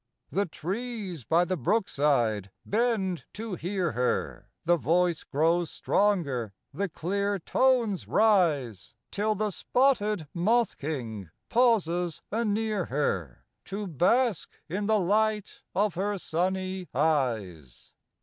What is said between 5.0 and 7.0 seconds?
grows stronger, the